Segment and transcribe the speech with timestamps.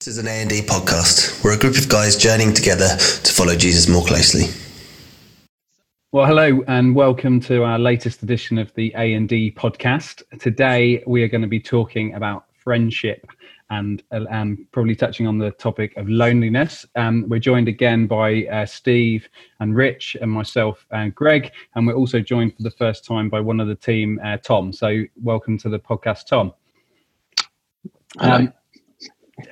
[0.00, 1.44] This is an A&D podcast.
[1.44, 4.46] We're a group of guys journeying together to follow Jesus more closely.
[6.10, 10.22] Well, hello and welcome to our latest edition of the A&D podcast.
[10.38, 13.26] Today we are going to be talking about friendship
[13.68, 16.86] and um, probably touching on the topic of loneliness.
[16.96, 19.28] Um, we're joined again by uh, Steve
[19.60, 23.40] and Rich and myself and Greg, and we're also joined for the first time by
[23.40, 24.72] one of the team, uh, Tom.
[24.72, 26.54] So, welcome to the podcast, Tom.
[28.18, 28.54] Um,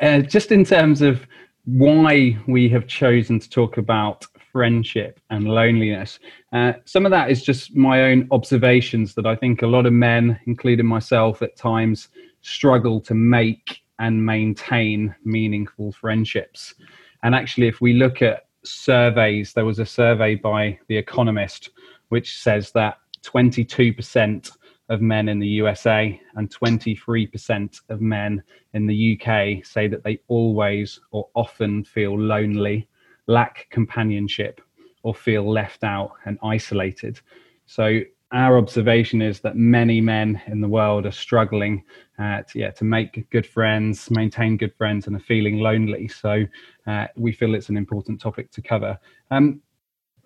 [0.01, 1.27] uh, just in terms of
[1.65, 6.19] why we have chosen to talk about friendship and loneliness,
[6.53, 9.93] uh, some of that is just my own observations that I think a lot of
[9.93, 12.09] men, including myself, at times
[12.41, 16.75] struggle to make and maintain meaningful friendships.
[17.23, 21.71] And actually, if we look at surveys, there was a survey by The Economist
[22.09, 24.51] which says that 22%
[24.89, 28.43] of men in the USA and 23% of men
[28.73, 32.89] in the UK say that they always or often feel lonely,
[33.27, 34.61] lack companionship,
[35.03, 37.21] or feel left out and isolated.
[37.67, 41.83] So, our observation is that many men in the world are struggling
[42.19, 46.09] uh, to, yeah, to make good friends, maintain good friends, and are feeling lonely.
[46.09, 46.45] So,
[46.87, 48.99] uh, we feel it's an important topic to cover.
[49.31, 49.63] Um,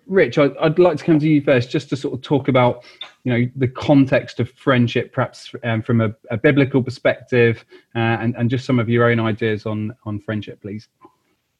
[0.07, 2.83] Rich, I'd, I'd, like to come to you first, just to sort of talk about,
[3.23, 7.63] you know, the context of friendship, perhaps um, from a, a, biblical perspective,
[7.95, 10.87] uh, and, and just some of your own ideas on on friendship, please.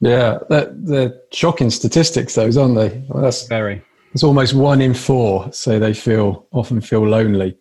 [0.02, 3.05] Yeah, that, the shocking statistics, those aren't they?
[3.08, 3.81] Well, that's very.
[4.13, 7.57] It's almost one in four say they feel often feel lonely,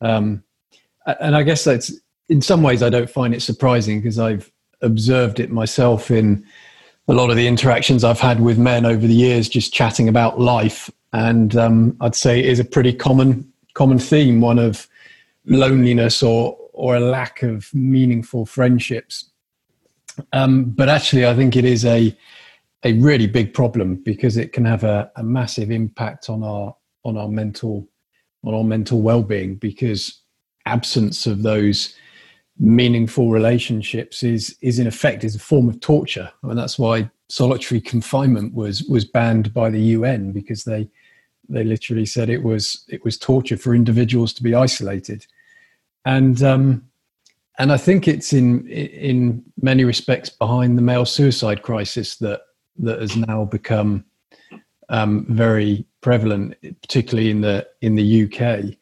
[0.00, 0.42] um,
[1.20, 1.92] and I guess that's
[2.28, 4.50] in some ways I don't find it surprising because I've
[4.82, 6.44] observed it myself in
[7.08, 10.40] a lot of the interactions I've had with men over the years, just chatting about
[10.40, 14.88] life, and um, I'd say it is a pretty common common theme, one of
[15.46, 19.30] loneliness or or a lack of meaningful friendships.
[20.32, 22.16] Um, but actually, I think it is a
[22.84, 27.16] a really big problem because it can have a, a massive impact on our on
[27.16, 27.88] our mental
[28.44, 30.20] on our mental well being because
[30.66, 31.94] absence of those
[32.58, 36.78] meaningful relationships is is in effect is a form of torture I and mean, that's
[36.78, 40.88] why solitary confinement was was banned by the UN because they
[41.48, 45.26] they literally said it was it was torture for individuals to be isolated
[46.04, 46.84] and um
[47.58, 52.42] and I think it's in in many respects behind the male suicide crisis that
[52.78, 54.04] that has now become
[54.88, 58.76] um, very prevalent, particularly in the in the UK.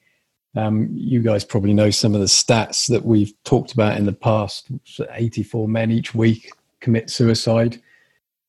[0.54, 4.12] Um, you guys probably know some of the stats that we've talked about in the
[4.12, 4.68] past.
[5.10, 7.80] 84 men each week commit suicide,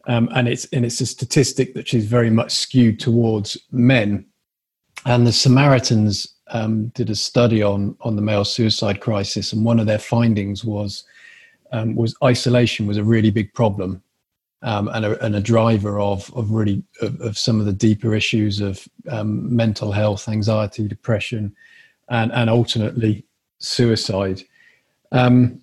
[0.08, 4.26] um, and it's and it's a statistic that is very much skewed towards men.
[5.06, 9.80] And the Samaritans um, did a study on on the male suicide crisis, and one
[9.80, 11.06] of their findings was
[11.72, 14.04] um, was isolation was a really big problem
[14.64, 18.16] um, and, a, and, a, driver of of really of, of, some of the deeper
[18.16, 21.54] issues of um, mental health, anxiety, depression,
[22.10, 23.26] and, and ultimately
[23.60, 24.42] suicide.
[25.12, 25.62] Um,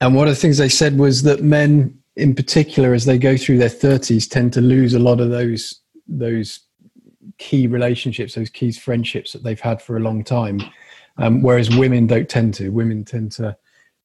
[0.00, 3.36] and one of the things they said was that men, in particular, as they go
[3.36, 6.60] through their thirties, tend to lose a lot of those those
[7.38, 10.60] key relationships, those key friendships that they've had for a long time.
[11.18, 12.68] Um, whereas women don't tend to.
[12.70, 13.56] Women tend to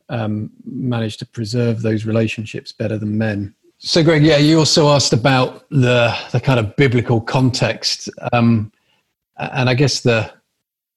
[0.10, 3.54] um, manage to preserve those relationships better than men.
[3.80, 8.72] So, Greg, yeah, you also asked about the the kind of biblical context, um,
[9.38, 10.32] and I guess the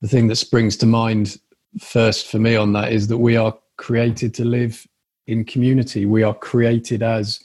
[0.04, 1.38] the thing that springs to mind
[1.81, 4.87] first for me on that is that we are created to live
[5.26, 6.04] in community.
[6.04, 7.41] We are created as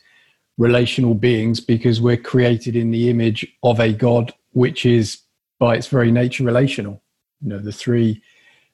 [0.57, 5.19] relational beings because we're created in the image of a God which is
[5.57, 7.01] by its very nature relational.
[7.39, 8.21] You know, the three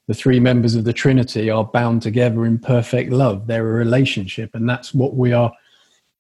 [0.08, 3.46] the three members of the Trinity are bound together in perfect love.
[3.46, 5.54] They're a relationship, and that's what we are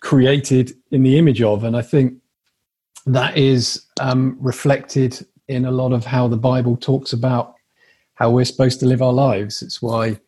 [0.02, 1.64] created in the image of.
[1.64, 2.14] And I think
[3.08, 7.55] that is um, reflected in a lot of how the Bible talks about
[8.16, 9.62] how we're supposed to live our lives.
[9.62, 10.20] It's why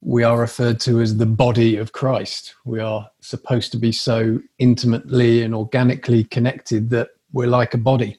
[0.00, 2.54] we are referred to as the body of Christ.
[2.64, 8.18] We are supposed to be so intimately and organically connected that we're like a body.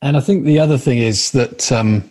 [0.00, 2.10] And I think the other thing is that um,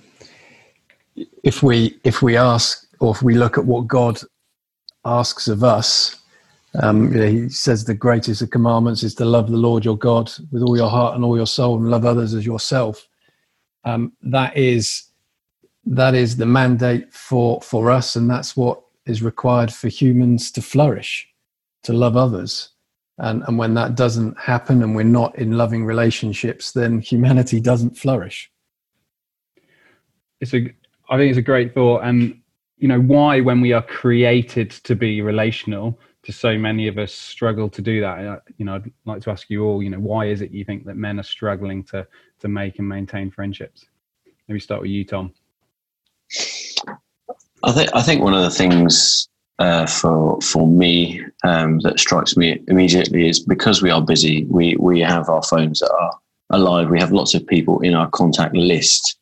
[1.44, 4.20] if we if we ask or if we look at what God
[5.06, 6.20] asks of us,
[6.82, 9.98] um, you know, he says the greatest of commandments is to love the Lord your
[9.98, 13.08] God with all your heart and all your soul, and love others as yourself.
[13.86, 15.07] Um, that is
[15.90, 20.62] that is the mandate for for us and that's what is required for humans to
[20.62, 21.28] flourish
[21.84, 22.70] to love others
[23.20, 27.98] and and when that doesn't happen and we're not in loving relationships then humanity doesn't
[27.98, 28.52] flourish
[30.42, 30.74] it's a
[31.10, 32.40] i think it's a great thought and
[32.78, 37.14] you know why when we are created to be relational just so many of us
[37.14, 38.20] struggle to do that.
[38.20, 40.66] Uh, you know, I'd like to ask you all, you know, why is it you
[40.66, 42.06] think that men are struggling to
[42.40, 43.86] to make and maintain friendships?
[44.50, 45.34] Maybe start with you, Tom.
[47.64, 49.28] I think I think one of the things
[49.60, 54.76] uh, for for me um, that strikes me immediately is because we are busy, we
[54.78, 56.14] we have our phones that are
[56.52, 56.90] alive.
[56.90, 59.18] We have lots of people in our contact list,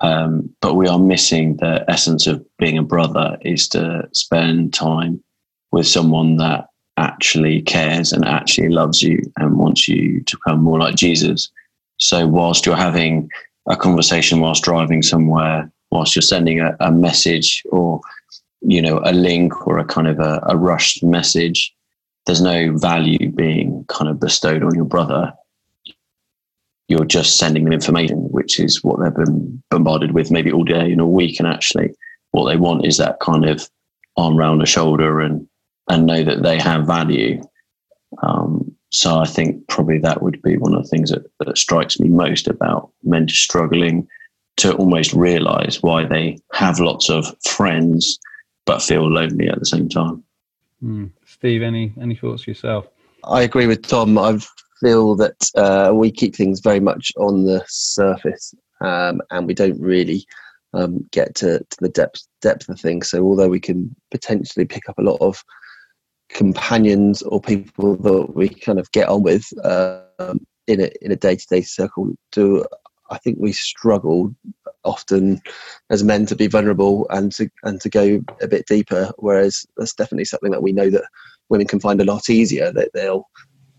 [0.00, 3.36] um, but we are missing the essence of being a brother.
[3.42, 5.22] Is to spend time
[5.70, 10.78] with someone that actually cares and actually loves you and wants you to become more
[10.78, 11.50] like Jesus.
[11.98, 13.28] So whilst you're having
[13.68, 18.00] a conversation whilst driving somewhere, whilst you're sending a, a message or
[18.60, 21.74] you know a link or a kind of a, a rushed message,
[22.26, 25.32] there's no value being kind of bestowed on your brother.
[26.88, 30.92] You're just sending them information, which is what they've been bombarded with maybe all day
[30.92, 31.38] in a week.
[31.38, 31.94] And actually,
[32.32, 33.70] what they want is that kind of
[34.18, 35.48] arm round the shoulder and
[35.88, 37.42] and know that they have value.
[38.22, 41.98] Um, so I think probably that would be one of the things that, that strikes
[41.98, 44.06] me most about men struggling
[44.56, 48.18] to almost realize why they have lots of friends
[48.66, 50.22] but feel lonely at the same time.
[50.82, 51.10] Mm.
[51.26, 52.86] Steve, any any thoughts yourself?
[53.24, 54.18] I agree with Tom.
[54.18, 54.38] I
[54.80, 59.80] feel that uh, we keep things very much on the surface, um, and we don't
[59.80, 60.26] really
[60.74, 63.10] um, get to, to the depth depth of things.
[63.10, 65.42] So although we can potentially pick up a lot of
[66.28, 71.16] companions or people that we kind of get on with um, in a in a
[71.16, 72.64] day to day circle, do
[73.10, 74.34] I think we struggle
[74.84, 75.40] often
[75.90, 79.10] as men to be vulnerable and to and to go a bit deeper.
[79.18, 81.04] Whereas that's definitely something that we know that
[81.48, 82.72] women can find a lot easier.
[82.72, 83.28] That they'll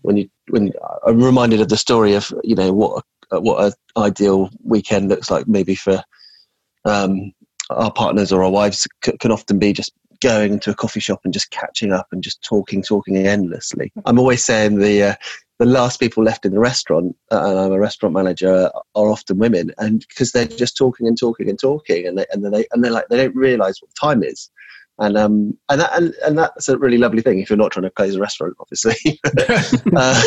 [0.02, 0.72] when you when
[1.06, 5.30] I'm reminded of the story of you know what a, what an ideal weekend looks
[5.30, 6.02] like maybe for
[6.84, 7.32] um,
[7.70, 11.20] our partners or our wives c- can often be just going to a coffee shop
[11.24, 13.92] and just catching up and just talking, talking endlessly.
[14.04, 15.14] I'm always saying the uh,
[15.58, 19.38] the last people left in the restaurant, uh, and I'm a restaurant manager, are often
[19.38, 22.84] women, and because they're just talking and talking and talking, and they and they and
[22.84, 24.50] they're like they don't realise what time is.
[24.98, 27.84] And um and that and, and that's a really lovely thing if you're not trying
[27.84, 29.20] to close a restaurant, obviously.
[29.96, 30.22] uh,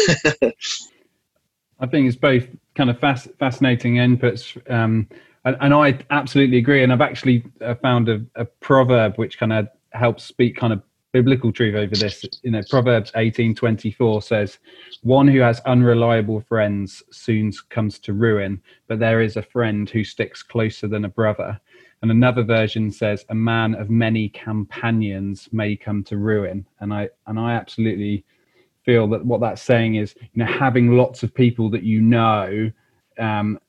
[1.82, 2.46] I think it's both
[2.76, 5.08] kind of fascinating inputs um,
[5.46, 6.84] and, and, I absolutely agree.
[6.84, 10.82] And I've actually uh, found a, a, proverb which kind of helps speak kind of
[11.12, 12.26] biblical truth over this.
[12.44, 14.60] You know, Proverbs eighteen twenty four says,
[15.02, 20.04] "One who has unreliable friends soon comes to ruin, but there is a friend who
[20.04, 21.60] sticks closer than a brother."
[22.02, 27.10] And another version says, "A man of many companions may come to ruin." And I
[27.28, 28.24] and I absolutely
[28.86, 32.72] feel that what that's saying is, you know, having lots of people that you know.
[33.18, 33.60] Um,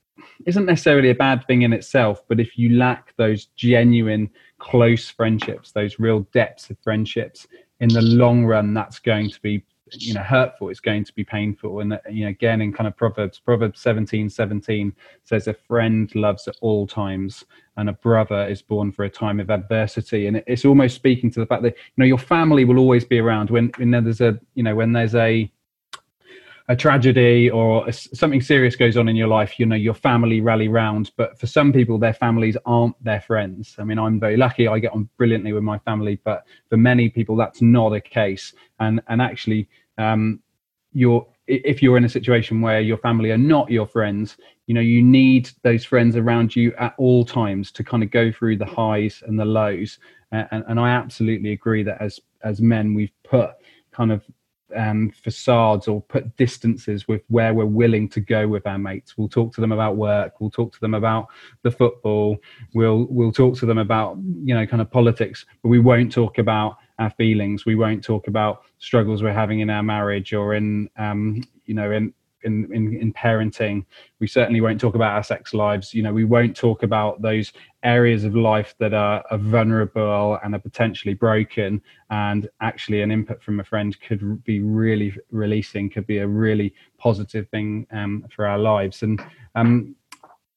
[0.47, 5.73] isn't necessarily a bad thing in itself, but if you lack those genuine close friendships,
[5.73, 7.49] those real depths of friendships,
[7.81, 10.69] in the long run, that's going to be you know hurtful.
[10.69, 11.81] It's going to be painful.
[11.81, 16.15] And uh, you know again in kind of proverbs proverbs 17 17 says a friend
[16.15, 17.45] loves at all times
[17.77, 20.27] and a brother is born for a time of adversity.
[20.27, 23.19] And it's almost speaking to the fact that you know your family will always be
[23.19, 25.51] around when, when there's a you know when there's a
[26.69, 30.41] a tragedy or a, something serious goes on in your life, you know, your family
[30.41, 31.11] rally round.
[31.17, 33.77] But for some people, their families aren't their friends.
[33.79, 36.21] I mean, I'm very lucky; I get on brilliantly with my family.
[36.25, 38.53] But for many people, that's not a case.
[38.79, 39.69] And and actually,
[39.99, 40.41] um,
[40.93, 44.37] you're if you're in a situation where your family are not your friends,
[44.67, 48.31] you know, you need those friends around you at all times to kind of go
[48.31, 49.99] through the highs and the lows.
[50.31, 53.51] and, and I absolutely agree that as as men, we've put
[53.93, 54.25] kind of
[54.77, 59.17] um, facades or put distances with where we're willing to go with our mates.
[59.17, 60.41] We'll talk to them about work.
[60.41, 61.29] We'll talk to them about
[61.63, 62.39] the football.
[62.75, 66.39] We'll we'll talk to them about you know kind of politics, but we won't talk
[66.39, 67.65] about our feelings.
[67.65, 71.91] We won't talk about struggles we're having in our marriage or in um, you know
[71.91, 72.13] in
[72.43, 73.85] in, in, in parenting.
[74.19, 75.95] We certainly won't talk about our sex lives.
[75.95, 80.55] You know, we won't talk about those areas of life that are, are vulnerable and
[80.55, 81.81] are potentially broken.
[82.11, 86.75] And actually, an input from a friend could be really releasing, could be a really
[86.99, 89.03] positive thing um, for our lives.
[89.03, 89.23] And
[89.55, 89.95] um,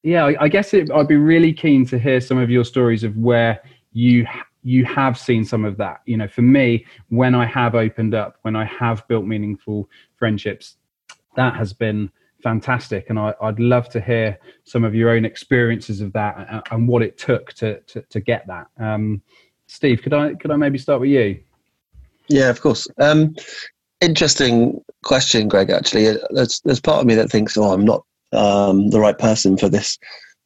[0.02, 3.04] yeah, I, I guess it, I'd be really keen to hear some of your stories
[3.04, 3.62] of where
[3.92, 4.26] you
[4.64, 8.38] you have seen some of that you know for me when i have opened up
[8.42, 10.76] when i have built meaningful friendships
[11.36, 12.10] that has been
[12.42, 16.62] fantastic and I, would love to hear some of your own experiences of that and,
[16.70, 18.66] and what it took to, to, to get that.
[18.78, 19.22] Um,
[19.66, 21.40] steve could i could i maybe start with you?
[22.28, 22.86] Yeah of course.
[23.00, 23.34] Um,
[24.00, 26.16] interesting question greg actually.
[26.30, 29.68] There's, there's part of me that thinks oh i'm not um, the right person for
[29.68, 29.98] this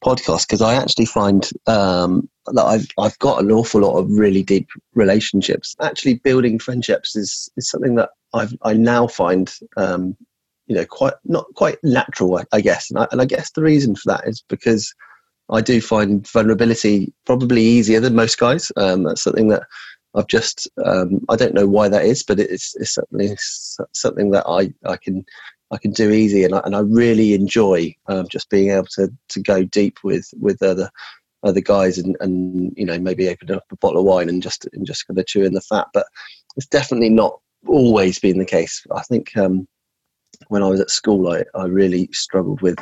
[0.03, 4.43] podcast because I actually find um, that I've I've got an awful lot of really
[4.43, 5.75] deep relationships.
[5.81, 10.15] Actually, building friendships is is something that I've I now find um,
[10.69, 12.89] you know quite not quite natural, I guess.
[12.89, 14.93] And I, and I guess the reason for that is because
[15.49, 18.71] I do find vulnerability probably easier than most guys.
[18.77, 19.63] Um, that's something that
[20.15, 23.35] I've just um, I don't know why that is, but it's, it's certainly
[23.93, 25.25] something that I, I can
[25.71, 29.09] I can do easy, and I, and I really enjoy um, just being able to
[29.29, 30.89] to go deep with with other
[31.43, 34.67] other guys and and you know maybe open up a bottle of wine and just
[34.73, 35.87] and just kind of chew in the fat.
[35.93, 36.05] But
[36.57, 38.85] it's definitely not always been the case.
[38.95, 39.67] I think um,
[40.47, 42.77] when I was at school, I I really struggled with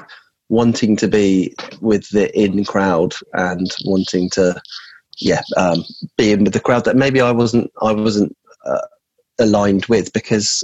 [0.50, 4.62] wanting to be with the in crowd and wanting to
[5.20, 5.84] yeah, um,
[6.18, 8.36] being with the crowd that maybe I wasn't I wasn't
[8.66, 8.88] uh,
[9.40, 10.64] aligned with because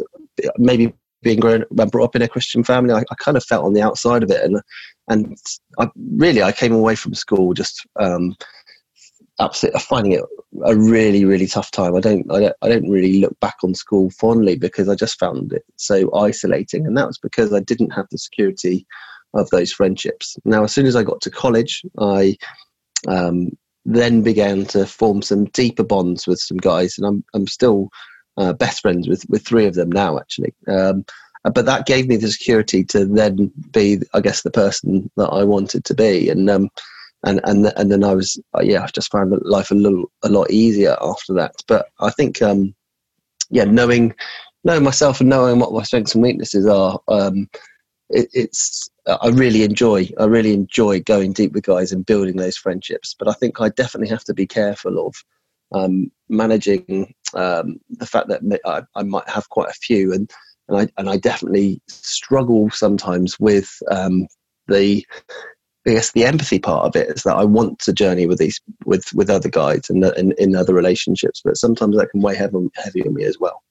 [0.57, 3.73] maybe being grown brought up in a Christian family, I, I, kind of felt on
[3.73, 4.61] the outside of it, and
[5.07, 5.37] and
[5.79, 8.35] I really I came away from school just um,
[9.39, 10.23] absolutely I'm finding it
[10.63, 11.95] a really really tough time.
[11.95, 15.19] I don't, I don't I don't really look back on school fondly because I just
[15.19, 18.85] found it so isolating, and that was because I didn't have the security
[19.33, 20.37] of those friendships.
[20.45, 22.37] Now, as soon as I got to college, I
[23.07, 27.89] um, then began to form some deeper bonds with some guys, and I'm I'm still
[28.37, 30.53] uh, best friends with with three of them now actually.
[30.67, 31.05] Um,
[31.43, 35.43] but that gave me the security to then be, I guess, the person that I
[35.43, 36.69] wanted to be, and um,
[37.23, 40.29] and and and then I was, uh, yeah, I just found life a little a
[40.29, 41.55] lot easier after that.
[41.67, 42.75] But I think, um,
[43.49, 44.13] yeah, knowing
[44.63, 47.49] knowing myself and knowing what my strengths and weaknesses are, um,
[48.09, 52.57] it, it's I really enjoy I really enjoy going deep with guys and building those
[52.57, 53.15] friendships.
[53.17, 55.15] But I think I definitely have to be careful of
[55.73, 60.29] um, managing um, the fact that I, I, might have quite a few, and
[60.67, 64.27] and I and I definitely struggle sometimes with um,
[64.67, 65.05] the
[65.85, 68.61] I guess the empathy part of it is that I want to journey with these
[68.85, 72.69] with with other guides and in, in other relationships, but sometimes that can weigh heavy,
[72.75, 73.61] heavy on me as well.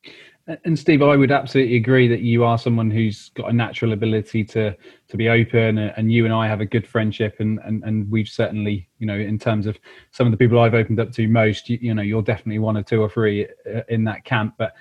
[0.65, 4.43] And Steve, I would absolutely agree that you are someone who's got a natural ability
[4.47, 4.77] to
[5.09, 8.29] to be open, and you and I have a good friendship, and and, and we've
[8.29, 9.79] certainly, you know, in terms of
[10.11, 12.77] some of the people I've opened up to most, you, you know, you're definitely one
[12.77, 14.55] or two or three uh, in that camp.
[14.59, 14.75] But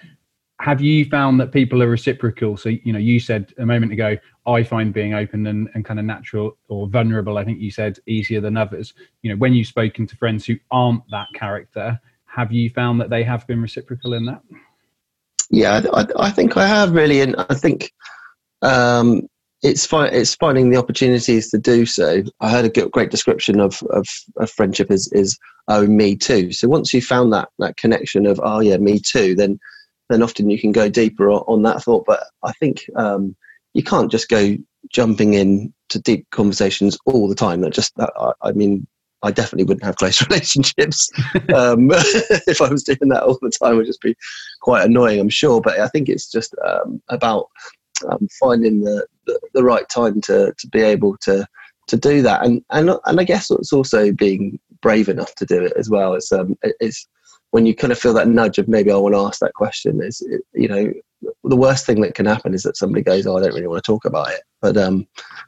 [0.62, 2.56] have you found that people are reciprocal?
[2.56, 4.16] So, you know, you said a moment ago,
[4.46, 7.98] I find being open and, and kind of natural or vulnerable, I think you said
[8.06, 8.94] easier than others.
[9.24, 13.10] You know, when you've spoken to friends who aren't that character, have you found that
[13.10, 14.44] they have been reciprocal in that?
[15.50, 17.92] Yeah, I, I think I have really, and I think
[18.62, 19.24] um,
[19.64, 22.22] it's fi- it's finding the opportunities to do so.
[22.40, 26.52] I heard a great description of, of, of friendship is is oh me too.
[26.52, 29.60] So once you found that that connection of oh yeah me too, then
[30.12, 32.06] then often you can go deeper on, that thought.
[32.06, 33.36] But I think um,
[33.74, 34.58] you can't just go
[34.92, 37.62] jumping in to deep conversations all the time.
[37.62, 38.88] That just I, I mean
[39.24, 41.10] I definitely wouldn't have close relationships
[41.54, 41.90] um,
[42.48, 43.74] if I was doing that all the time.
[43.74, 44.16] It would just be
[44.62, 45.62] quite annoying, I'm sure.
[45.62, 47.48] But I think it's just um, about
[48.10, 51.46] um, finding the, the, the right time to to be able to
[51.88, 55.64] to do that, and and and I guess it's also being brave enough to do
[55.64, 56.14] it as well.
[56.16, 57.08] It's um it's
[57.52, 60.02] when you kind of feel that nudge of maybe I want to ask that question.
[60.02, 60.92] Is you know
[61.44, 63.84] the worst thing that can happen is that somebody goes, "Oh, I don't really want
[63.84, 65.08] to talk about it." But um,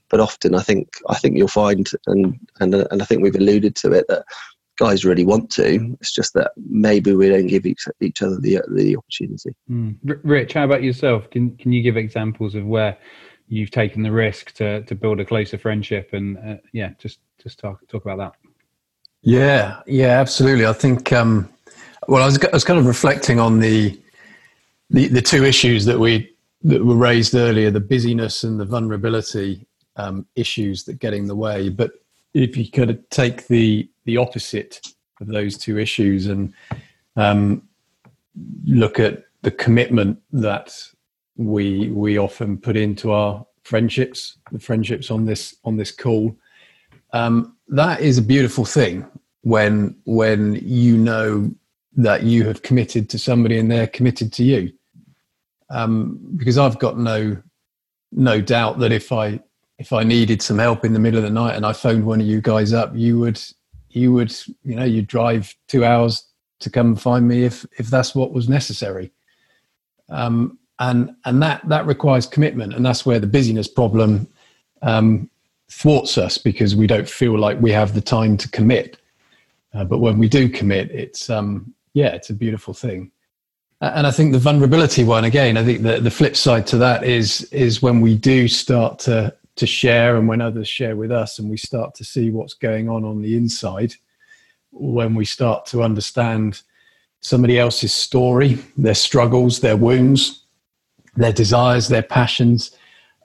[0.09, 3.75] but often I think I think you'll find, and and and I think we've alluded
[3.77, 4.25] to it that
[4.77, 5.95] guys really want to.
[5.99, 9.55] It's just that maybe we don't give each, each other the the opportunity.
[9.69, 9.97] Mm.
[10.23, 11.29] Rich, how about yourself?
[11.29, 12.97] Can can you give examples of where
[13.47, 16.09] you've taken the risk to to build a closer friendship?
[16.13, 18.33] And uh, yeah, just just talk talk about that.
[19.21, 20.65] Yeah, yeah, absolutely.
[20.65, 21.13] I think.
[21.13, 21.52] Um,
[22.07, 23.99] well, I was, I was kind of reflecting on the
[24.89, 26.29] the, the two issues that we
[26.63, 29.65] that were raised earlier, the busyness and the vulnerability
[29.97, 31.69] um, issues that get in the way.
[31.69, 31.91] But
[32.33, 34.81] if you could take the the opposite
[35.21, 36.53] of those two issues and
[37.15, 37.67] um,
[38.65, 40.75] look at the commitment that
[41.37, 46.35] we we often put into our friendships, the friendships on this on this call,
[47.13, 49.05] um, that is a beautiful thing
[49.41, 51.53] when when you know
[51.95, 54.71] that you have committed to somebody and they're committed to you
[55.69, 57.37] um, because I've got no
[58.11, 59.39] no doubt that if I
[59.79, 62.21] if I needed some help in the middle of the night and I phoned one
[62.21, 63.41] of you guys up, you would
[63.89, 64.33] you would
[64.63, 66.25] you know you'd drive two hours
[66.59, 69.11] to come and find me if if that's what was necessary.
[70.09, 74.27] Um, and and that that requires commitment, and that's where the busyness problem
[74.81, 75.29] um,
[75.69, 78.97] thwarts us because we don't feel like we have the time to commit.
[79.73, 83.11] Uh, but when we do commit, it's um, yeah, it's a beautiful thing
[83.83, 85.57] and I think the vulnerability one again.
[85.57, 89.35] I think the, the flip side to that is is when we do start to
[89.55, 92.89] to share and when others share with us and we start to see what's going
[92.89, 93.93] on on the inside
[94.71, 96.63] when we start to understand
[97.19, 100.45] somebody else's story their struggles their wounds
[101.15, 102.75] their desires their passions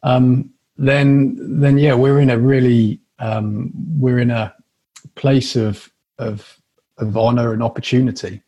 [0.02, 4.54] um, then then yeah we're in a really um, we're in a
[5.14, 6.60] place of of
[6.98, 8.42] of honor and opportunity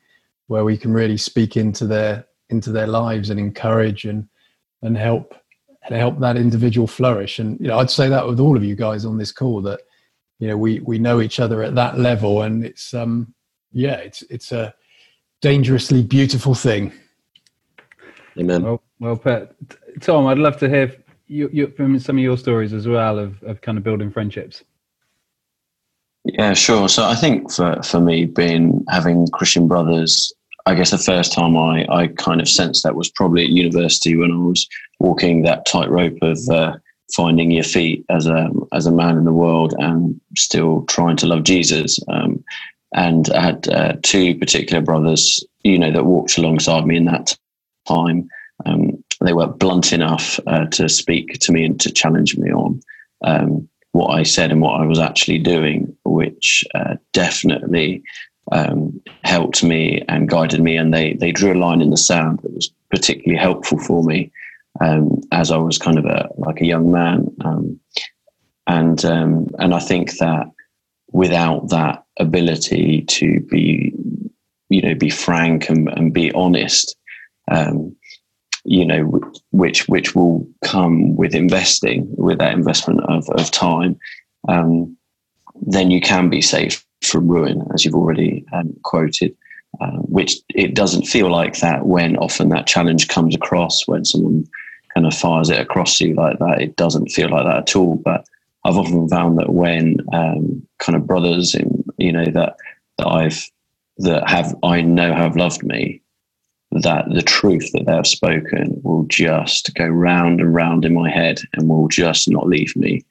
[0.51, 4.29] where we can really speak into their into their lives and encourage and
[4.83, 5.33] and help
[5.85, 7.39] and help that individual flourish.
[7.39, 9.83] And you know, I'd say that with all of you guys on this call that
[10.41, 13.33] you know we we know each other at that level, and it's um
[13.71, 14.75] yeah, it's it's a
[15.41, 16.93] dangerously beautiful thing.
[18.37, 18.65] Amen.
[18.65, 19.55] Well, well put,
[20.01, 20.27] Tom.
[20.27, 20.97] I'd love to hear
[21.29, 24.65] you, you, from some of your stories as well of of kind of building friendships.
[26.25, 26.89] Yeah, sure.
[26.89, 30.33] So I think for, for me, being having Christian brothers
[30.67, 34.17] I guess the first time I, I kind of sensed that was probably at university
[34.17, 34.67] when I was
[34.99, 36.77] walking that tightrope of uh,
[37.15, 41.27] finding your feet as a as a man in the world and still trying to
[41.27, 41.99] love Jesus.
[42.09, 42.45] Um,
[42.95, 47.37] and I had uh, two particular brothers, you know, that walked alongside me in that
[47.87, 48.29] time.
[48.67, 52.81] Um, they were blunt enough uh, to speak to me and to challenge me on
[53.23, 58.03] um, what I said and what I was actually doing, which uh, definitely
[58.53, 62.41] um, helped me and guided me, and they they drew a line in the sand
[62.43, 64.31] that was particularly helpful for me
[64.81, 67.81] um, as I was kind of a like a young man, um,
[68.67, 70.51] and um, and I think that
[71.13, 73.93] without that ability to be
[74.69, 76.97] you know be frank and, and be honest
[77.51, 77.95] um,
[78.65, 83.99] you know which which will come with investing with that investment of, of time
[84.49, 84.97] um,
[85.67, 89.37] then you can be safe from ruin, as you've already um, quoted,
[89.81, 94.47] uh, which it doesn't feel like that when often that challenge comes across when someone
[94.95, 96.61] kind of fires it across you like that.
[96.61, 97.97] It doesn't feel like that at all.
[97.97, 98.27] But
[98.65, 102.57] I've often found that when um, kind of brothers, in, you know, that
[102.99, 103.51] that I've
[103.99, 106.03] that have I know have loved me,
[106.73, 111.11] that the truth that they have spoken will just go round and round in my
[111.11, 113.05] head and will just not leave me.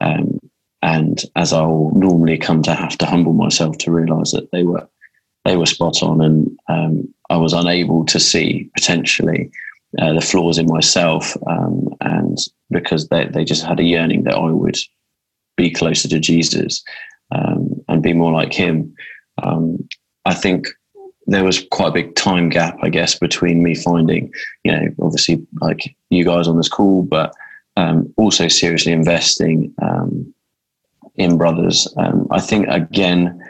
[0.00, 0.40] Um,
[0.86, 4.88] and as I'll normally come to have to humble myself to realise that they were
[5.44, 9.50] they were spot on, and um, I was unable to see potentially
[9.98, 12.38] uh, the flaws in myself, um, and
[12.70, 14.78] because they they just had a yearning that I would
[15.56, 16.84] be closer to Jesus
[17.34, 18.94] um, and be more like Him.
[19.42, 19.88] Um,
[20.24, 20.68] I think
[21.26, 25.44] there was quite a big time gap, I guess, between me finding, you know, obviously
[25.60, 27.34] like you guys on this call, but
[27.76, 30.32] um, also seriously investing um,
[31.16, 31.88] in Brothers.
[31.96, 33.42] Um, I think again,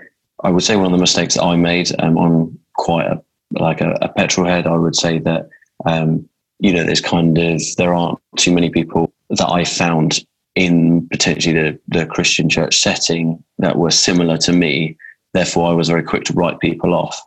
[0.45, 3.93] I would say one of the mistakes I made um, on quite a like a,
[4.03, 4.67] a petrol head.
[4.67, 5.49] I would say that
[5.85, 10.25] um, you know there's kind of there aren't too many people that I found
[10.55, 14.97] in potentially the, the Christian church setting that were similar to me.
[15.35, 17.21] Therefore, I was very quick to write people off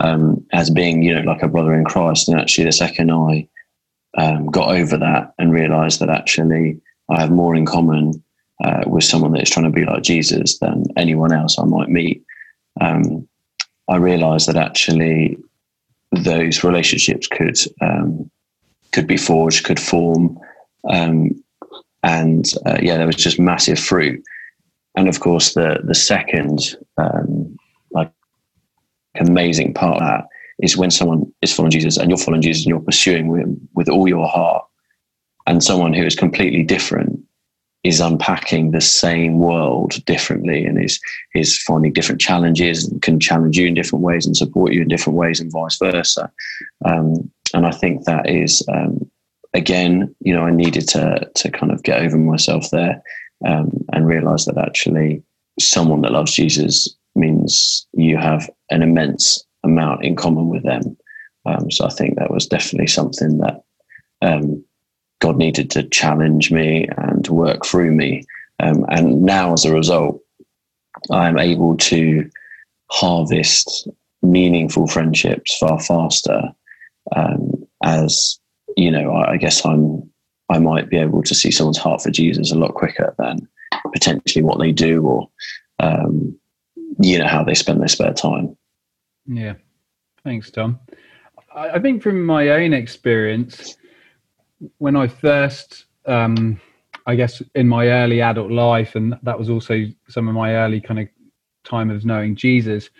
[0.00, 2.28] um, as being, you know, like a brother in Christ.
[2.28, 3.48] And actually, the second I
[4.18, 8.23] um, got over that and realised that actually I have more in common
[8.62, 11.88] uh, with someone that is trying to be like Jesus than anyone else I might
[11.88, 12.22] meet.
[12.80, 13.28] Um,
[13.88, 15.36] I realised that actually
[16.12, 18.30] those relationships could um,
[18.92, 20.38] could be forged, could form,
[20.88, 21.42] um,
[22.02, 24.22] and uh, yeah, there was just massive fruit.
[24.96, 27.56] And of course, the the second um,
[27.90, 28.12] like
[29.16, 30.26] amazing part of that
[30.60, 33.88] is when someone is following Jesus and you're following Jesus and you're pursuing him with
[33.88, 34.64] all your heart,
[35.46, 37.20] and someone who is completely different
[37.84, 40.98] is unpacking the same world differently and is
[41.34, 44.88] is finding different challenges and can challenge you in different ways and support you in
[44.88, 46.32] different ways and vice versa.
[46.84, 49.08] Um, and I think that is um,
[49.52, 53.02] again, you know, I needed to to kind of get over myself there
[53.46, 55.22] um, and realize that actually
[55.60, 60.96] someone that loves Jesus means you have an immense amount in common with them.
[61.46, 63.62] Um, so I think that was definitely something that
[65.44, 68.24] needed to challenge me and work through me.
[68.60, 70.20] Um, and now, as a result,
[71.10, 72.30] I am able to
[72.90, 73.88] harvest
[74.22, 76.42] meaningful friendships far faster.
[77.14, 78.38] Um, as
[78.76, 80.10] you know, I, I, guess I'm
[80.48, 83.46] I might be able to see someone's heart for Jesus a lot quicker than
[83.92, 85.28] potentially what they do or
[85.80, 86.38] um,
[86.98, 88.56] you know how they spend their spare time.
[89.26, 89.54] Yeah,
[90.22, 90.78] thanks, Tom.
[91.54, 93.76] I, I think from my own experience
[94.78, 96.60] when I first, um,
[97.06, 100.80] I guess, in my early adult life, and that was also some of my early
[100.80, 101.08] kind of
[101.64, 102.90] time of knowing Jesus.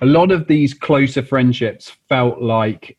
[0.00, 2.96] A lot of these closer friendships felt like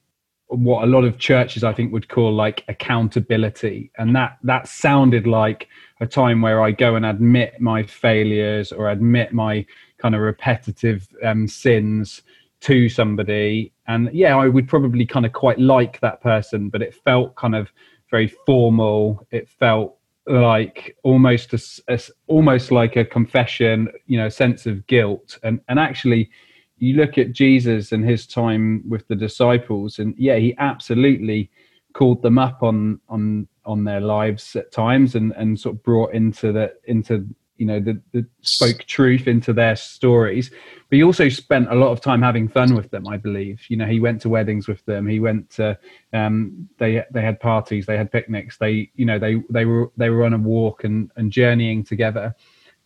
[0.47, 5.27] what a lot of churches I think would call like accountability, and that that sounded
[5.27, 5.67] like
[6.01, 9.65] a time where I go and admit my failures or admit my
[9.97, 12.21] kind of repetitive um, sins
[12.61, 16.93] to somebody, and yeah, I would probably kind of quite like that person, but it
[16.93, 17.71] felt kind of
[18.11, 19.25] very formal.
[19.31, 25.37] It felt like almost a, a, almost like a confession, you know, sense of guilt,
[25.43, 26.29] and and actually
[26.77, 31.49] you look at Jesus and his time with the disciples, and yeah, he absolutely
[31.93, 36.13] called them up on on on their lives at times, and and sort of brought
[36.13, 37.27] into the into
[37.59, 40.49] you know the, the spoke truth into their stories.
[40.89, 43.07] But he also spent a lot of time having fun with them.
[43.07, 45.07] I believe you know he went to weddings with them.
[45.07, 45.77] He went to
[46.13, 48.57] um, they they had parties, they had picnics.
[48.57, 52.35] They you know they they were they were on a walk and and journeying together,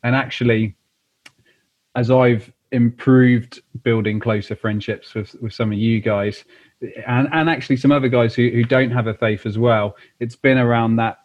[0.03, 0.75] and actually
[1.95, 6.43] as I've improved building closer friendships with, with some of you guys
[7.07, 10.35] and, and actually some other guys who, who don't have a faith as well it's
[10.35, 11.19] been around that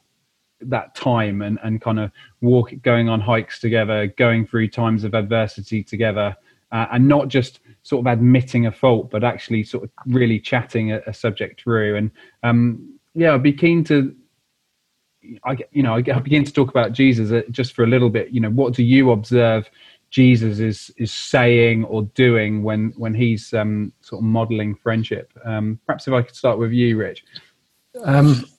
[0.60, 5.14] that time and, and kind of walk going on hikes together going through times of
[5.14, 6.36] adversity together
[6.72, 10.92] uh, and not just sort of admitting a fault but actually sort of really chatting
[10.92, 12.10] a, a subject through and
[12.42, 14.14] um, yeah i'd be keen to
[15.44, 18.30] I, you know, I begin to talk about Jesus uh, just for a little bit.
[18.30, 19.68] You know, what do you observe
[20.10, 25.32] Jesus is is saying or doing when when he's um, sort of modeling friendship.
[25.44, 27.24] Um, perhaps if I could start with you, Rich.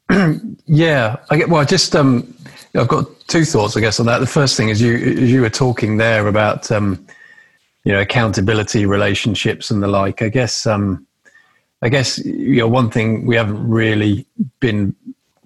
[0.71, 1.49] Yeah, I get.
[1.49, 2.31] Well, I just um,
[2.75, 4.19] I've got two thoughts, I guess, on that.
[4.19, 7.03] The first thing is you as you were talking there about um,
[7.85, 10.21] you know accountability, relationships, and the like.
[10.21, 11.07] I guess um,
[11.81, 14.27] I guess you know one thing we haven't really
[14.59, 14.95] been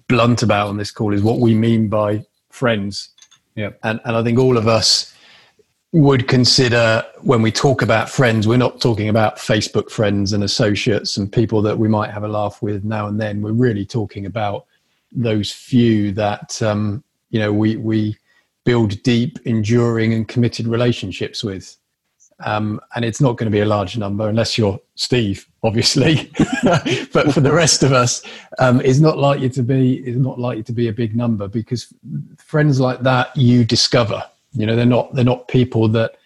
[0.08, 3.08] blunt about on this call is what we mean by friends.
[3.54, 5.13] Yeah, and and I think all of us
[5.94, 11.16] would consider when we talk about friends, we're not talking about Facebook friends and associates
[11.16, 13.40] and people that we might have a laugh with now and then.
[13.40, 14.66] We're really talking about
[15.12, 18.16] those few that um, you know we we
[18.64, 21.76] build deep, enduring, and committed relationships with.
[22.40, 26.28] Um, and it's not going to be a large number unless you're Steve, obviously.
[27.12, 28.20] but for the rest of us,
[28.58, 31.94] um, it's not likely to be is not likely to be a big number because
[32.36, 34.24] friends like that you discover
[34.54, 36.16] you know, they're not they're not people that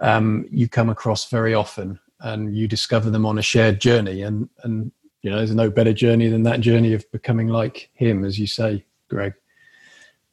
[0.00, 4.22] um, you come across very often, and you discover them on a shared journey.
[4.22, 4.90] And and
[5.22, 8.46] you know, there's no better journey than that journey of becoming like him, as you
[8.46, 9.34] say, Greg.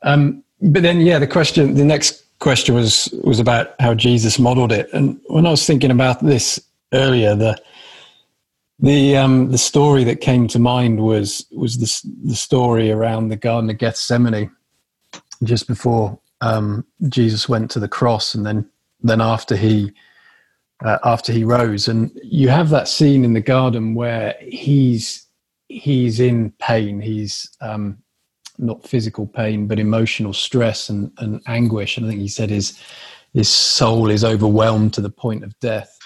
[0.02, 4.72] Um, but then, yeah, the question, the next question was was about how Jesus modelled
[4.72, 4.90] it.
[4.94, 6.60] And when I was thinking about this
[6.94, 7.62] earlier, the
[8.80, 13.70] the um, the story that came to mind was was the story around the Garden
[13.70, 14.52] of Gethsemane,
[15.44, 18.70] just before um, Jesus went to the cross, and then
[19.02, 19.94] then after he
[20.84, 25.26] uh, after he rose, and you have that scene in the garden where he's
[25.68, 27.02] he's in pain.
[27.02, 27.98] He's um,
[28.58, 31.98] not physical pain, but emotional stress and, and anguish.
[31.98, 32.80] And I think he said his
[33.34, 35.98] his soul is overwhelmed to the point of death.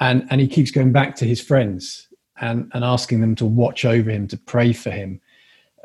[0.00, 2.08] And and he keeps going back to his friends
[2.40, 5.20] and, and asking them to watch over him, to pray for him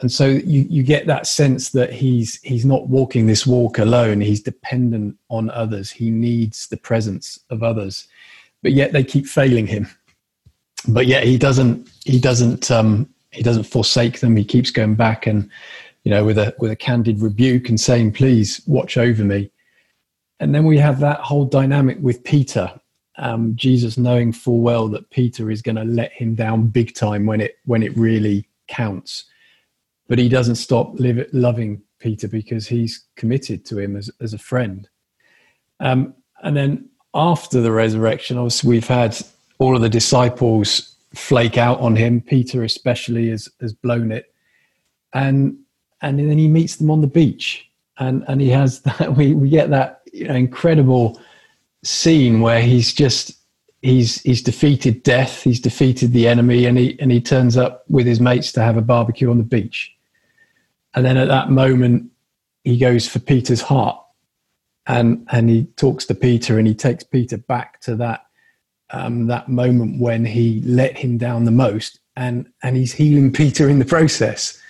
[0.01, 4.21] and so you, you get that sense that he's he's not walking this walk alone.
[4.21, 5.91] He's dependent on others.
[5.91, 8.07] He needs the presence of others.
[8.63, 9.87] But yet they keep failing him.
[10.87, 14.35] But yet he doesn't he doesn't um, he doesn't forsake them.
[14.35, 15.49] He keeps going back and
[16.03, 19.51] you know with a with a candid rebuke and saying please watch over me.
[20.39, 22.71] And then we have that whole dynamic with peter
[23.17, 27.25] um, jesus knowing full well that peter is going to let him down big time
[27.25, 29.25] when it when it really counts
[30.09, 34.39] but he doesn't stop live, loving Peter because he's committed to him as, as a
[34.39, 34.89] friend.
[35.79, 39.15] Um, and then after the resurrection, obviously, we've had
[39.59, 42.21] all of the disciples flake out on him.
[42.21, 44.33] Peter, especially, has, has blown it.
[45.13, 45.57] And
[46.01, 49.15] and then he meets them on the beach, and and he has that.
[49.15, 51.19] We we get that you know, incredible
[51.83, 53.39] scene where he's just
[53.81, 58.05] he's he's defeated death, he's defeated the enemy, and he and he turns up with
[58.05, 59.95] his mates to have a barbecue on the beach.
[60.95, 62.11] And then at that moment,
[62.63, 63.99] he goes for Peter's heart,
[64.87, 68.25] and and he talks to Peter, and he takes Peter back to that
[68.91, 73.69] um, that moment when he let him down the most, and and he's healing Peter
[73.69, 74.61] in the process.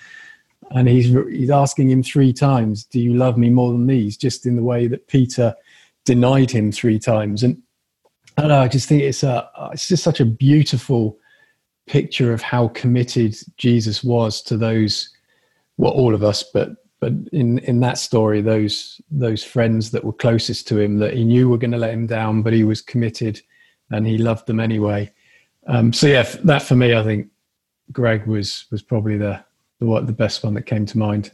[0.71, 4.45] And he's he's asking him three times, "Do you love me more than these?" Just
[4.45, 5.55] in the way that Peter
[6.05, 7.62] denied him three times, and
[8.38, 8.62] I don't know.
[8.62, 11.17] I just think it's a it's just such a beautiful
[11.88, 15.10] picture of how committed Jesus was to those
[15.79, 20.11] well, all of us, but but in in that story, those those friends that were
[20.11, 22.81] closest to him that he knew were going to let him down, but he was
[22.81, 23.41] committed
[23.89, 25.09] and he loved them anyway.
[25.67, 27.29] Um, so yeah, that for me, I think
[27.93, 29.41] Greg was was probably the
[29.79, 31.31] the the best one that came to mind.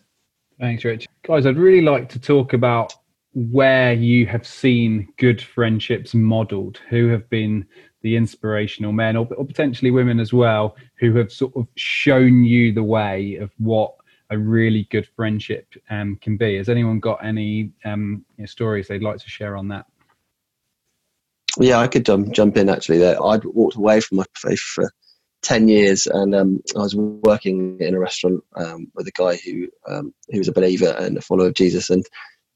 [0.60, 1.08] Thanks, Rich.
[1.24, 2.94] Guys, I'd really like to talk about
[3.34, 7.66] where you have seen good friendships modeled, who have been
[8.04, 12.72] the inspirational men or, or potentially women as well, who have sort of shown you
[12.72, 13.96] the way of what
[14.38, 16.58] really good friendship um, can be.
[16.58, 19.86] Has anyone got any um, you know, stories they'd like to share on that?
[21.60, 22.98] Yeah, I could jump jump in actually.
[22.98, 24.92] There, I'd walked away from my faith for
[25.42, 29.68] ten years, and um, I was working in a restaurant um, with a guy who
[29.88, 32.06] um, who was a believer and a follower of Jesus, and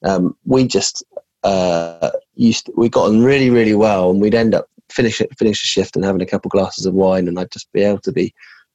[0.03, 1.03] um, we just
[1.43, 5.63] uh, used to, we got on really really well, and we'd end up finish finish
[5.63, 8.11] a shift and having a couple glasses of wine, and I'd just be able to
[8.11, 8.33] be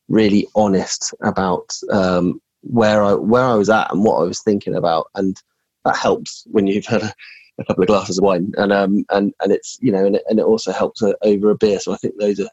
[0.09, 4.75] really honest about um, where I where I was at and what I was thinking
[4.75, 5.41] about, and
[5.85, 7.15] that helps when you've had a,
[7.59, 10.23] a couple of glasses of wine, and um and and it's you know and it,
[10.29, 11.79] and it also helps over a beer.
[11.79, 12.51] So I think those are,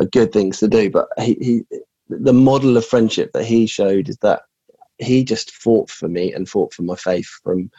[0.00, 0.90] are good things to do.
[0.90, 4.42] But he, he the model of friendship that he showed is that
[4.98, 7.70] he just fought for me and fought for my faith from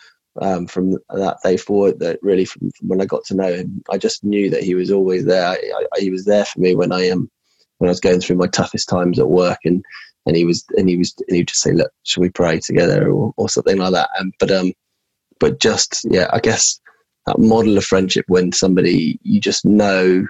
[0.42, 2.00] um, from that day forward.
[2.00, 4.76] That really from, from, when I got to know him, I just knew that he
[4.76, 5.48] was always there.
[5.48, 7.32] I, I, he was there for me when I am um,
[7.84, 9.84] when I was going through my toughest times at work and
[10.26, 12.62] and he was and he was and he would just say, "Look, should we pray
[12.62, 14.10] together?" or, or something like that.
[14.18, 14.72] And, but um,
[15.38, 16.80] but just yeah, I guess
[17.26, 20.26] that model of friendship when somebody you just know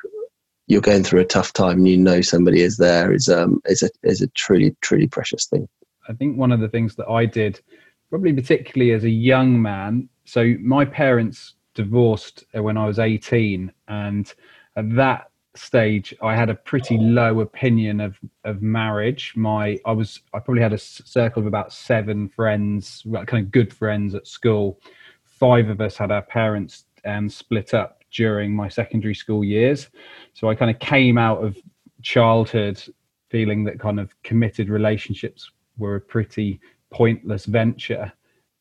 [0.65, 3.83] you're going through a tough time and you know somebody is there is um is
[3.83, 5.69] a is a truly truly precious thing.
[6.09, 7.61] I think one of the things that I did,
[8.09, 14.33] probably particularly as a young man, so my parents divorced when I was 18, and
[14.75, 19.33] at that stage i had a pretty low opinion of of marriage.
[19.35, 23.73] My i was i probably had a circle of about seven friends kind of good
[23.73, 24.79] friends at school.
[25.25, 29.89] Five of us had our parents um, split up during my secondary school years.
[30.33, 31.57] So i kind of came out of
[32.01, 32.81] childhood
[33.29, 36.59] feeling that kind of committed relationships were a pretty
[36.91, 38.11] pointless venture.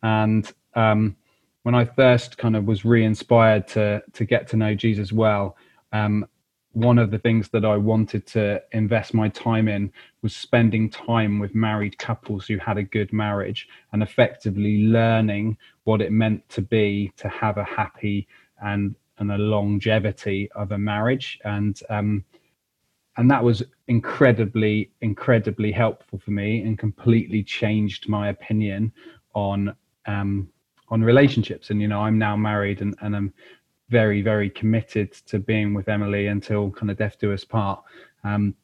[0.03, 1.17] And um,
[1.63, 5.57] when i first kind of was re-inspired to to get to know jesus well
[5.93, 6.27] um,
[6.73, 11.39] one of the things that I wanted to invest my time in was spending time
[11.39, 16.63] with married couples who had a good marriage and effectively learning what it meant to
[16.63, 18.27] be to have a happy
[18.63, 21.39] and and a longevity of a marriage.
[21.45, 22.25] And um,
[23.17, 28.93] and that was incredibly incredibly helpful for me and completely changed my opinion
[29.35, 29.75] on
[30.07, 30.49] um,
[30.89, 31.71] on relationships.
[31.71, 33.35] And you know I'm now married and, and I'm
[33.93, 37.83] very very committed to being with Emily until kind of death do us part.
[38.25, 38.55] Um,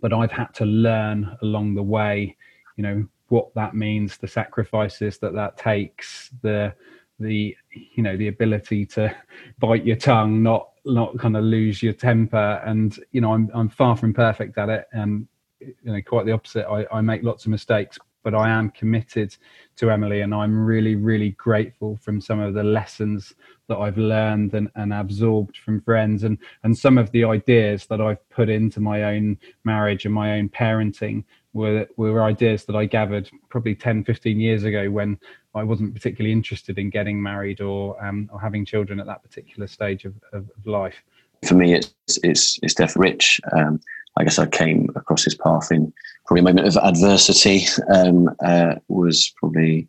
[0.00, 2.36] but I've had to learn along the way,
[2.76, 6.74] you know, what that means, the sacrifices that that takes, the
[7.20, 9.14] the you know the ability to
[9.58, 13.68] bite your tongue, not not kind of lose your temper, and you know I'm I'm
[13.68, 15.28] far from perfect at it, and
[15.60, 16.66] you know quite the opposite.
[16.66, 19.36] I, I make lots of mistakes, but I am committed
[19.76, 23.34] to Emily, and I'm really, really grateful from some of the lessons
[23.68, 28.00] that I've learned and, and absorbed from friends, and and some of the ideas that
[28.00, 32.84] I've put into my own marriage and my own parenting were were ideas that I
[32.84, 35.18] gathered probably 10, 15 years ago when
[35.54, 39.66] I wasn't particularly interested in getting married or um, or having children at that particular
[39.66, 41.02] stage of, of, of life.
[41.46, 43.40] For me, it's it's it's definitely rich.
[43.56, 43.80] Um,
[44.20, 45.92] I guess I came across his path in
[46.26, 47.66] probably a moment of adversity.
[47.92, 49.88] Um, uh, was probably,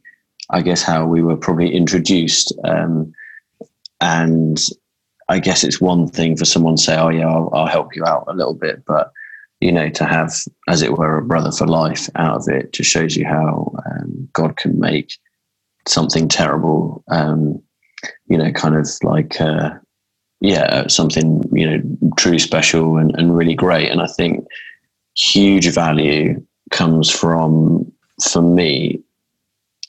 [0.50, 2.54] I guess, how we were probably introduced.
[2.64, 3.14] Um,
[4.00, 4.58] and
[5.28, 8.06] I guess it's one thing for someone to say, "Oh yeah, I'll, I'll, help you
[8.06, 9.12] out a little bit," but
[9.60, 10.34] you know, to have,
[10.70, 14.30] as it were, a brother for life out of it, just shows you how um,
[14.34, 15.12] God can make
[15.88, 17.04] something terrible.
[17.12, 17.62] Um,
[18.28, 19.42] you know, kind of like.
[19.42, 19.72] Uh,
[20.42, 23.90] yeah, something you know truly special and, and really great.
[23.90, 24.46] And I think
[25.16, 27.90] huge value comes from
[28.22, 29.02] for me.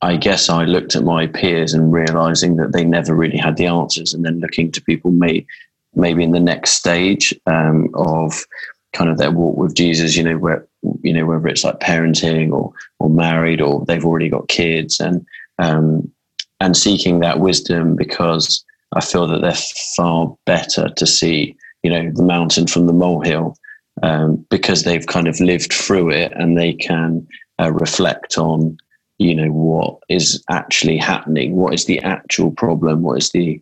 [0.02, 3.66] I guess I looked at my peers and realizing that they never really had the
[3.66, 5.46] answers, and then looking to people may,
[5.94, 8.44] maybe in the next stage um, of
[8.92, 10.66] kind of their walk with Jesus, you know, where
[11.00, 15.24] you know whether it's like parenting or or married or they've already got kids, and
[15.58, 16.12] um,
[16.60, 18.62] and seeking that wisdom because
[18.94, 19.54] I feel that they're
[19.96, 23.56] far better to see, you know, the mountain from the molehill
[24.02, 27.26] um, because they've kind of lived through it and they can
[27.60, 28.76] uh, reflect on,
[29.18, 33.60] you know, what is actually happening, what is the actual problem, what is the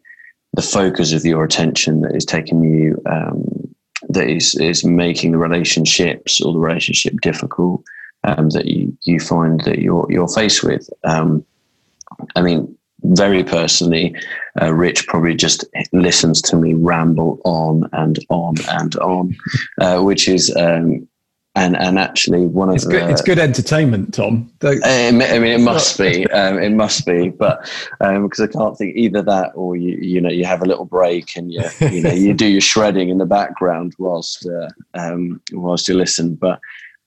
[0.55, 3.45] the focus of your attention that is taking you um,
[4.09, 7.83] that is is making the relationships or the relationship difficult
[8.25, 10.89] um, that you, you find that you're you're faced with.
[11.05, 11.45] Um,
[12.35, 14.15] I mean, very personally,
[14.61, 19.37] uh, Rich probably just listens to me ramble on and on and on,
[19.81, 21.07] uh, which is um,
[21.57, 23.11] and and actually one of it's the, good.
[23.11, 24.53] It's good entertainment, Tom.
[24.61, 26.27] Don't- I mean, it must be.
[26.33, 27.63] Um, it must be, but
[27.99, 31.37] because I can't think either that or you, you know, you have a little break
[31.37, 35.89] and you, you know, you do your shredding in the background whilst uh, um, whilst
[35.89, 36.37] you listen.
[36.37, 36.61] But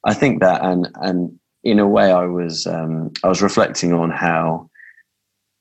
[0.03, 4.09] I think that, and and in a way, I was um, I was reflecting on
[4.09, 4.69] how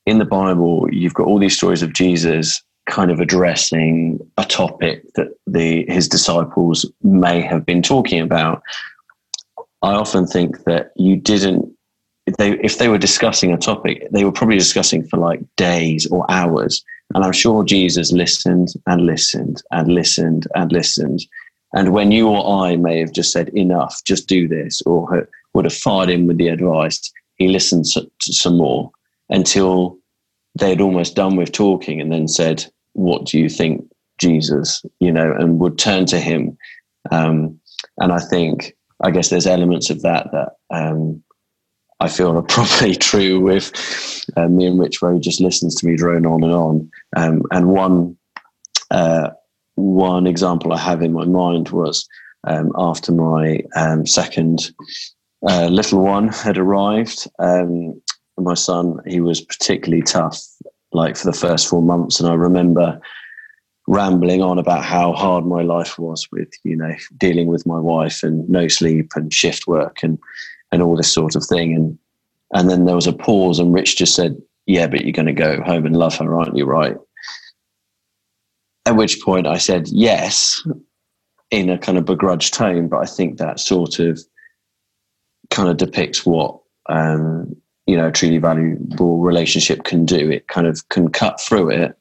[0.07, 5.05] in the Bible you've got all these stories of Jesus kind of addressing a topic
[5.15, 8.63] that the his disciples may have been talking about.
[9.83, 11.73] I often think that you didn't
[12.27, 16.07] if they if they were discussing a topic, they were probably discussing for like days
[16.07, 16.85] or hours.
[17.15, 21.21] And I'm sure Jesus listened and listened and listened and listened.
[21.75, 25.65] And when you or I may have just said enough, just do this, or would
[25.65, 28.91] have fired in with the advice, he listened to, to some more
[29.29, 29.99] until
[30.59, 33.85] they had almost done with talking and then said, What do you think,
[34.19, 34.85] Jesus?
[35.01, 36.57] You know, and would turn to him.
[37.11, 37.59] Um,
[37.99, 41.23] and I think, I guess there's elements of that that um,
[42.01, 43.73] I feel are probably true with
[44.37, 46.91] uh, me and Rich, where he just listens to me drone on and on.
[47.17, 48.17] Um, and one,
[48.91, 49.31] uh,
[49.77, 52.07] one example I have in my mind was
[52.45, 54.73] um, after my um, second
[55.49, 57.29] uh, little one had arrived.
[57.39, 58.02] Um,
[58.39, 60.41] my son, he was particularly tough,
[60.93, 62.21] like for the first four months.
[62.21, 63.01] And I remember
[63.87, 68.23] rambling on about how hard my life was with, you know, dealing with my wife
[68.23, 70.19] and no sleep and shift work and,
[70.71, 71.75] and all this sort of thing.
[71.75, 71.99] And,
[72.55, 75.33] and then there was a pause and Rich just said, yeah, but you're going to
[75.33, 76.65] go home and love her, aren't you?
[76.65, 76.97] Right.
[78.87, 80.67] At which point I said, yes,
[81.51, 82.89] in a kind of begrudged tone.
[82.89, 84.21] But I think that sort of
[85.51, 90.31] kind of depicts what, um, you know, a truly valuable relationship can do.
[90.31, 91.97] It kind of can cut through it,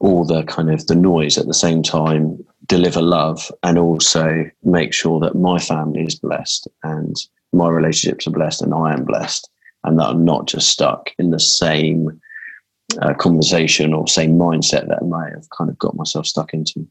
[0.00, 4.92] all the kind of the noise at the same time, deliver love, and also make
[4.92, 7.16] sure that my family is blessed and
[7.52, 9.48] my relationships are blessed and I am blessed,
[9.84, 12.20] and that I'm not just stuck in the same
[13.02, 16.86] uh, conversation or same mindset that I may have kind of got myself stuck into.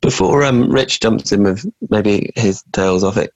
[0.00, 3.32] Before um, Rich jumps in with maybe his tales of it,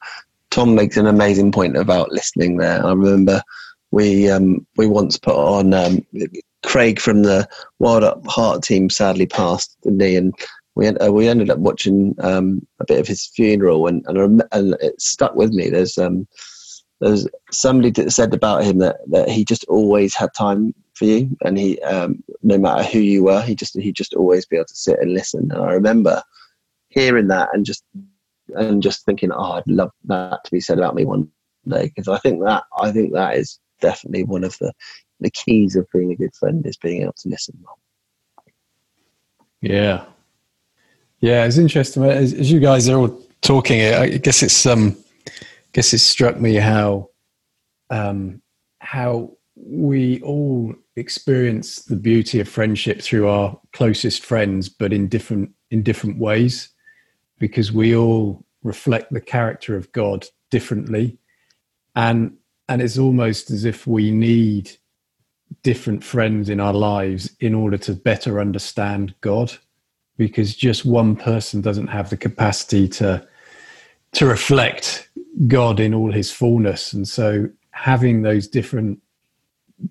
[0.53, 2.85] Tom makes an amazing point about listening there.
[2.85, 3.43] I remember
[3.91, 6.07] we um, we once put on um,
[6.63, 10.15] Craig from the Wild at Heart team sadly passed, he?
[10.15, 10.35] And
[10.75, 14.75] we uh, we ended up watching um, a bit of his funeral, and and, and
[14.81, 15.71] it stuck with me.
[15.71, 16.29] There's um
[17.01, 21.35] there's somebody that said about him that, that he just always had time for you,
[21.45, 24.67] and he um, no matter who you were, he just he just always be able
[24.67, 25.51] to sit and listen.
[25.51, 26.23] And I remember
[26.89, 27.85] hearing that and just
[28.49, 31.31] and just thinking, oh, I'd love that to be said about me one
[31.69, 34.73] day because I think that I think that is definitely one of the
[35.21, 37.63] the keys of being a good friend is being able to listen.
[39.61, 40.05] Yeah,
[41.21, 43.81] yeah, it's interesting as, as you guys are all talking.
[43.83, 44.97] I guess it's um,
[45.29, 45.33] I
[45.73, 47.11] guess it struck me how
[47.91, 48.43] um,
[48.81, 55.53] how we all experience the beauty of friendship through our closest friends, but in different
[55.71, 56.71] in different ways,
[57.43, 61.19] because we all reflect the character of God differently,
[61.97, 62.37] and
[62.69, 64.71] and it's almost as if we need
[65.65, 69.53] different friends in our lives in order to better understand God
[70.17, 73.27] because just one person doesn't have the capacity to
[74.13, 75.11] to reflect
[75.49, 76.93] God in all his fullness.
[76.93, 79.01] And so having those different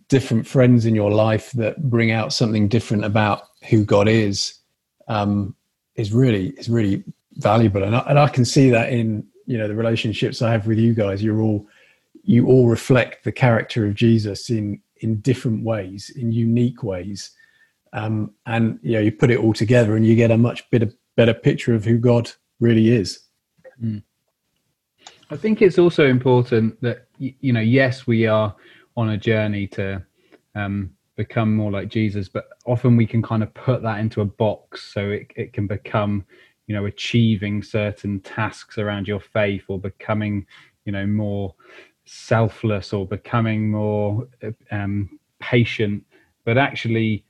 [0.08, 4.58] different friends in your life that bring out something different about who God is
[5.10, 5.54] um,
[5.96, 7.04] is really is really
[7.42, 10.68] valuable and I, and I can see that in you know the relationships I have
[10.68, 11.68] with you guys you're all
[12.24, 17.32] you all reflect the character of Jesus in in different ways in unique ways
[17.94, 20.92] um, and you know you put it all together and you get a much better
[21.16, 23.20] better picture of who God really is.
[23.84, 24.04] Mm.
[25.30, 28.56] I think it's also important that you know, yes, we are
[28.98, 30.04] on a journey to
[30.56, 34.26] um, become more like Jesus, but often we can kind of put that into a
[34.26, 36.26] box so it, it can become,
[36.72, 40.46] you know, achieving certain tasks around your faith or becoming,
[40.86, 41.54] you know, more
[42.06, 44.26] selfless or becoming more
[44.72, 46.02] um, patient.
[46.46, 47.26] But actually,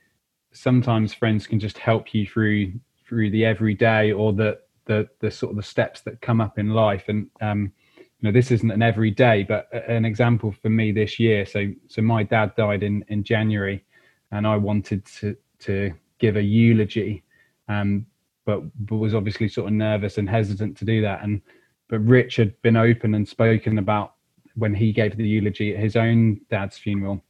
[0.52, 2.72] sometimes friends can just help you through
[3.04, 6.68] through the everyday or the the the sort of the steps that come up in
[6.68, 11.18] life and um you know this isn't an everyday but an example for me this
[11.18, 13.84] year so so my dad died in in january
[14.30, 17.22] and i wanted to to give a eulogy
[17.68, 18.06] um
[18.44, 21.40] but but was obviously sort of nervous and hesitant to do that and
[21.88, 24.14] but rich had been open and spoken about
[24.54, 27.22] when he gave the eulogy at his own dad's funeral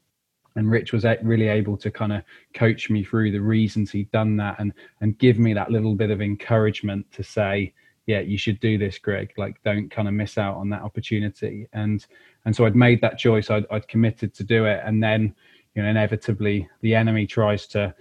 [0.57, 2.23] and Rich was really able to kind of
[2.55, 6.11] coach me through the reasons he'd done that and and give me that little bit
[6.11, 7.73] of encouragement to say,
[8.07, 9.33] yeah, you should do this, Greg.
[9.37, 11.69] Like, don't kind of miss out on that opportunity.
[11.73, 12.05] And
[12.45, 13.51] and so I'd made that choice.
[13.51, 15.35] I'd, I'd committed to do it, and then
[15.75, 17.95] you know, inevitably, the enemy tries to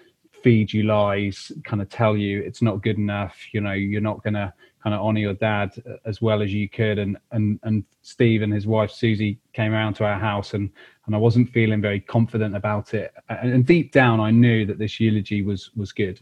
[0.44, 3.36] feed you lies, kind of tell you it's not good enough.
[3.54, 5.72] You know, you're not going to kind of honor your dad
[6.06, 7.00] as well as you could.
[7.00, 10.70] And and and Steve and his wife Susie came around to our house, and
[11.06, 13.14] and I wasn't feeling very confident about it.
[13.30, 16.20] And deep down, I knew that this eulogy was was good,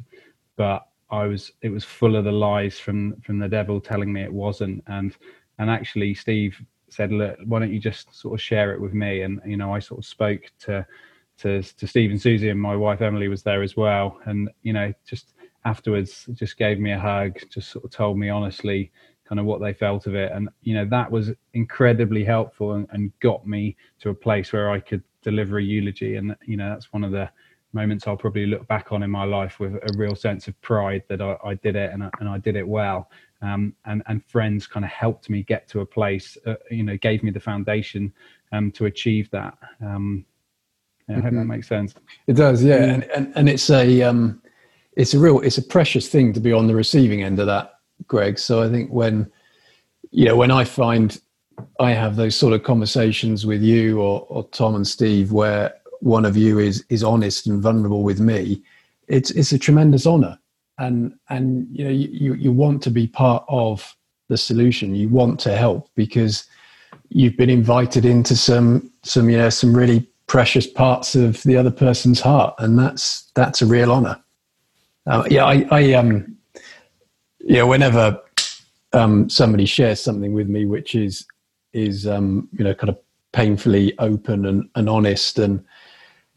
[0.55, 4.21] but I was it was full of the lies from from the devil telling me
[4.21, 4.83] it wasn't.
[4.87, 5.15] And
[5.57, 9.21] and actually, Steve said, look, why don't you just sort of share it with me?
[9.21, 10.85] And you know, I sort of spoke to
[11.39, 14.19] to to Steve and Susie, and my wife Emily was there as well.
[14.25, 15.33] And you know, just
[15.65, 18.91] afterwards, just gave me a hug, just sort of told me honestly,
[19.25, 22.87] kind of what they felt of it, and you know, that was incredibly helpful and,
[22.91, 26.15] and got me to a place where I could deliver a eulogy.
[26.15, 27.29] And you know, that's one of the
[27.73, 31.03] moments I'll probably look back on in my life with a real sense of pride
[31.07, 33.09] that I, I did it and I, and I did it well.
[33.41, 36.97] Um, and and friends kind of helped me get to a place, uh, you know,
[36.97, 38.11] gave me the foundation
[38.51, 39.57] um, to achieve that.
[39.81, 40.25] Um,
[41.09, 41.47] I hope that mm-hmm.
[41.47, 41.95] makes sense.
[42.27, 44.41] It does, yeah, and and, and it's a um,
[44.95, 47.79] it's a real it's a precious thing to be on the receiving end of that,
[48.07, 48.37] Greg.
[48.37, 49.31] So I think when
[50.11, 51.19] you know when I find
[51.79, 56.25] I have those sort of conversations with you or, or Tom and Steve where one
[56.25, 58.61] of you is is honest and vulnerable with me,
[59.07, 60.37] it's it's a tremendous honor,
[60.77, 63.95] and and you know you you want to be part of
[64.27, 64.95] the solution.
[64.95, 66.45] You want to help because
[67.09, 71.71] you've been invited into some some you know some really precious parts of the other
[71.71, 74.17] person's heart, and that's that's a real honor.
[75.05, 76.37] Uh, yeah, I, I um,
[77.41, 78.21] yeah, whenever
[78.93, 81.25] um, somebody shares something with me, which is
[81.73, 82.97] is um, you know kind of
[83.33, 85.65] painfully open and, and honest, and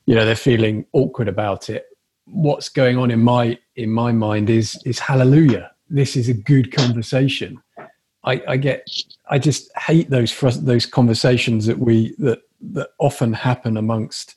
[0.06, 1.86] you know they're feeling awkward about it.
[2.24, 5.70] What's going on in my in my mind is is hallelujah.
[5.90, 7.62] This is a good conversation.
[8.24, 8.88] I, I get
[9.28, 14.36] I just hate those those conversations that we that that often happen amongst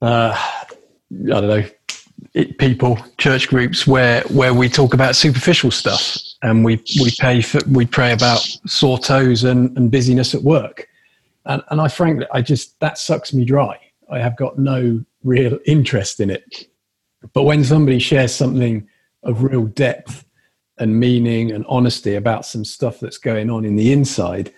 [0.00, 0.66] uh, I
[1.10, 1.64] don't know
[2.34, 7.40] it, people, church groups where where we talk about superficial stuff and we we pay
[7.40, 10.88] for, we pray about sore toes and, and busyness at work,
[11.46, 13.78] and and I frankly I just that sucks me dry.
[14.10, 16.68] I have got no real interest in it.
[17.32, 18.88] But when somebody shares something
[19.24, 20.24] of real depth
[20.78, 24.54] and meaning and honesty about some stuff that's going on in the inside,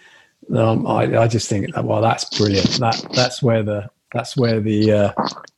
[0.55, 2.69] um, I, I, just think, well, that's brilliant.
[2.79, 5.13] That that's where the that's where the uh,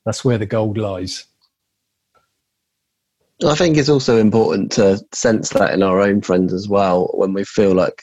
[0.05, 1.24] that's where the gold lies.
[3.45, 7.32] I think it's also important to sense that in our own friends as well when
[7.32, 8.03] we feel like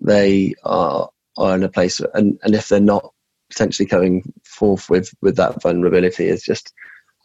[0.00, 3.12] they are are in a place, and and if they're not
[3.50, 6.72] potentially coming forth with with that vulnerability, is just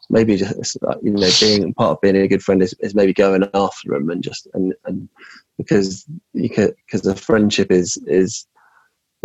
[0.09, 3.43] maybe just you know being part of being a good friend is, is maybe going
[3.53, 5.09] after them and just and and
[5.57, 8.45] because you because the friendship is is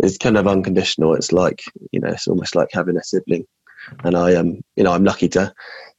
[0.01, 1.15] is kind of unconditional.
[1.15, 3.45] It's like you know, it's almost like having a sibling.
[4.03, 5.51] And I am, um, you know, I'm lucky to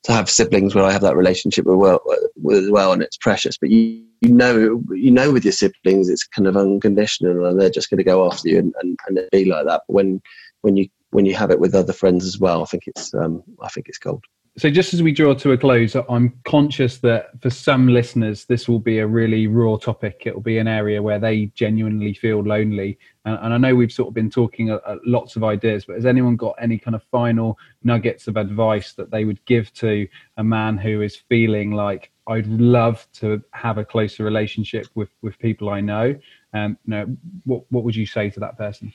[0.04, 2.00] to have siblings where I have that relationship with well,
[2.36, 3.56] with as well, and it's precious.
[3.58, 7.70] But you you know you know with your siblings it's kind of unconditional, and they're
[7.70, 9.82] just going to go after you and, and, and be like that.
[9.86, 10.20] But when
[10.60, 13.42] when you when you have it with other friends as well, I think it's um,
[13.60, 14.24] I think it's gold
[14.58, 18.68] so just as we draw to a close i'm conscious that for some listeners this
[18.68, 20.22] will be a really raw topic.
[20.26, 22.98] It will be an area where they genuinely feel lonely.
[23.24, 25.96] And, and i know we've sort of been talking a, a lots of ideas but
[25.96, 30.06] has anyone got any kind of final nuggets of advice that they would give to
[30.36, 35.38] a man who is feeling like i'd love to have a closer relationship with with
[35.38, 36.14] people i know
[36.54, 38.92] um you know what what would you say to that person?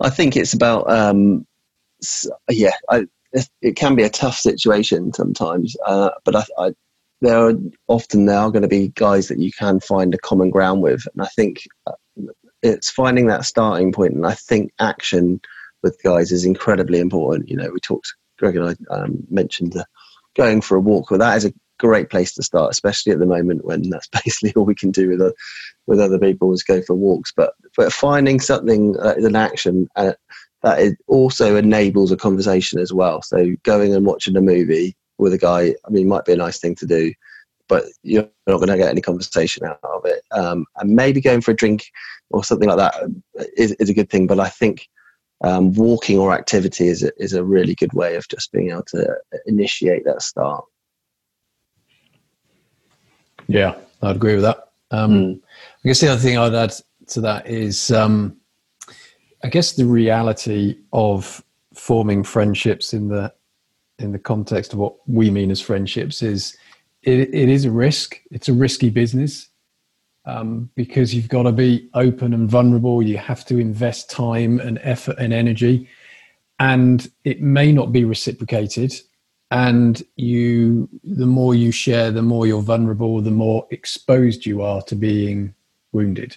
[0.00, 1.46] I think it's about um
[2.48, 5.76] yeah I, it can be a tough situation sometimes.
[5.86, 6.72] Uh, but I, I,
[7.20, 7.54] there are
[7.88, 11.06] often there are going to be guys that you can find a common ground with,
[11.12, 11.92] and I think uh,
[12.62, 14.14] it's finding that starting point.
[14.14, 15.40] And I think action
[15.82, 17.48] with guys is incredibly important.
[17.48, 18.14] You know, we talked.
[18.38, 19.84] Greg and I um, mentioned the
[20.34, 21.10] going for a walk.
[21.10, 24.52] Well, that is a great place to start, especially at the moment when that's basically
[24.54, 25.32] all we can do with, uh,
[25.86, 27.32] with other people is go for walks.
[27.36, 30.12] But but finding something uh, an action uh,
[30.62, 33.22] that it also enables a conversation as well.
[33.22, 36.58] So going and watching a movie with a guy, I mean, might be a nice
[36.58, 37.12] thing to do,
[37.68, 40.22] but you're not going to get any conversation out of it.
[40.32, 41.86] Um, and maybe going for a drink
[42.30, 42.94] or something like that
[43.56, 44.26] is, is a good thing.
[44.26, 44.88] But I think
[45.42, 48.84] um, walking or activity is a, is a really good way of just being able
[48.88, 50.64] to initiate that start.
[53.46, 54.68] Yeah, I'd agree with that.
[54.90, 55.40] Um, mm.
[55.84, 56.74] I guess the other thing I'd add
[57.08, 58.36] to that is um,
[59.44, 63.32] I guess the reality of forming friendships in the
[63.98, 66.56] in the context of what we mean as friendships is
[67.02, 68.20] it, it is a risk.
[68.30, 69.48] It's a risky business.
[70.26, 73.02] um, because you've got to be open and vulnerable.
[73.02, 75.88] You have to invest time and effort and energy,
[76.58, 78.94] and it may not be reciprocated.
[79.50, 84.82] And you, the more you share, the more you're vulnerable, the more exposed you are
[84.82, 85.54] to being
[85.92, 86.36] wounded.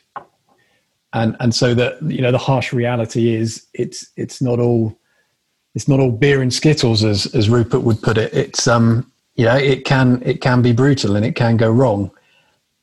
[1.14, 4.98] And and so that you know the harsh reality is it's it's not all
[5.76, 8.34] it's not all beer and skittles as as Rupert would put it.
[8.34, 12.12] It's um you know it can it can be brutal and it can go wrong.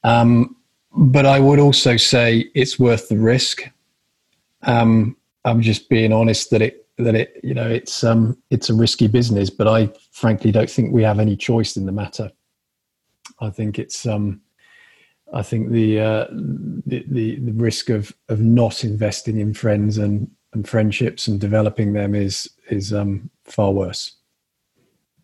[0.05, 0.57] Um,
[0.93, 3.62] but I would also say it's worth the risk.
[4.62, 8.74] Um, I'm just being honest that it that it you know it's um it's a
[8.74, 12.31] risky business, but I frankly don't think we have any choice in the matter.
[13.41, 14.41] I think it's um
[15.33, 20.31] I think the uh, the, the, the risk of of not investing in friends and
[20.53, 24.16] and friendships and developing them is is um, far worse.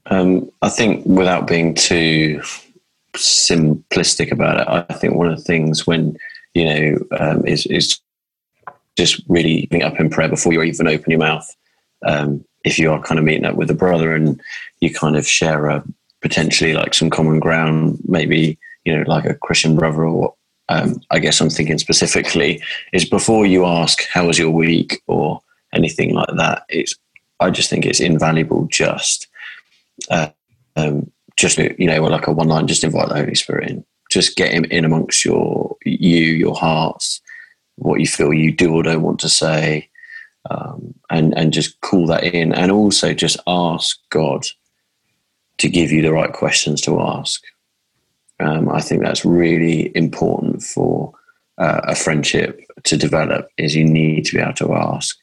[0.06, 2.40] Um, I think without being too
[3.16, 4.68] simplistic about it.
[4.68, 6.16] I think one of the things when
[6.54, 8.00] you know um, is is
[8.96, 11.54] just really being up in prayer before you even open your mouth.
[12.06, 14.40] Um, if you are kind of meeting up with a brother and
[14.80, 15.84] you kind of share a
[16.22, 20.34] potentially like some common ground, maybe you know like a Christian brother or
[20.68, 22.62] um, I guess I'm thinking specifically
[22.92, 25.02] is before you ask how was your week?
[25.06, 25.40] or
[25.72, 26.64] anything like that.
[26.68, 26.94] It's
[27.40, 29.28] I just think it's invaluable just
[30.10, 30.28] uh,
[30.76, 33.84] um, just you know like a one line just invite the holy spirit in.
[34.10, 37.20] Just get him in amongst your you your hearts
[37.76, 39.88] what you feel you do or don't want to say
[40.48, 42.52] um, and and just call that in.
[42.52, 44.46] And also just ask god
[45.58, 47.42] to give you the right questions to ask
[48.40, 51.12] um, i think that's really important for
[51.58, 55.16] uh, a friendship to develop is you need to be able to ask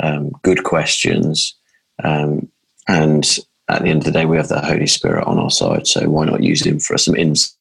[0.00, 1.54] um, good questions
[2.02, 2.48] um,
[2.88, 3.38] and
[3.68, 5.86] at the end of the day, we have the Holy Spirit on our side.
[5.86, 7.56] So why not use Him for some insight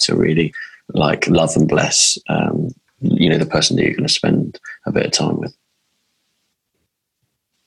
[0.00, 0.52] to really
[0.88, 2.70] like love and bless, um,
[3.00, 5.56] you know, the person that you're going to spend a bit of time with.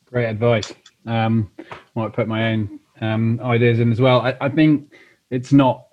[0.05, 0.73] Great advice.
[1.05, 1.51] Um,
[1.95, 4.21] might put my own um, ideas in as well.
[4.21, 4.91] I, I think
[5.29, 5.84] it's not.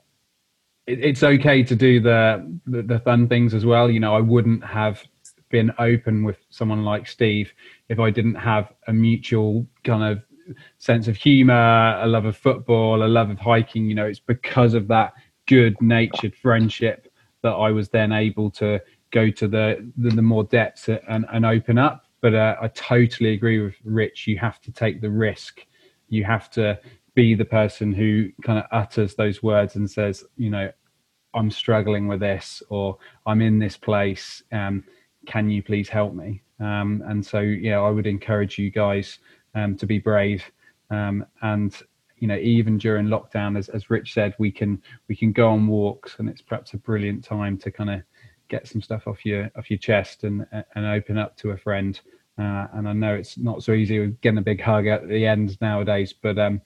[0.86, 3.90] It, it's okay to do the, the the fun things as well.
[3.90, 5.02] You know, I wouldn't have
[5.50, 7.52] been open with someone like Steve
[7.88, 10.22] if I didn't have a mutual kind of
[10.78, 13.86] sense of humor, a love of football, a love of hiking.
[13.86, 15.12] You know, it's because of that
[15.46, 17.12] good natured friendship
[17.42, 18.80] that I was then able to
[19.10, 22.06] go to the the, the more depths and, and open up.
[22.20, 24.26] But uh, I totally agree with Rich.
[24.26, 25.66] You have to take the risk.
[26.08, 26.78] You have to
[27.14, 30.70] be the person who kind of utters those words and says, you know,
[31.34, 34.42] I'm struggling with this, or I'm in this place.
[34.52, 34.84] Um,
[35.26, 36.42] can you please help me?
[36.60, 39.18] Um, and so, yeah, I would encourage you guys
[39.54, 40.44] um, to be brave.
[40.90, 41.74] Um, and
[42.18, 45.66] you know, even during lockdown, as, as Rich said, we can we can go on
[45.66, 48.02] walks, and it's perhaps a brilliant time to kind of
[48.48, 52.00] get some stuff off your off your chest and and open up to a friend.
[52.38, 55.60] Uh, and I know it's not so easy getting a big hug at the end
[55.60, 56.60] nowadays, but um,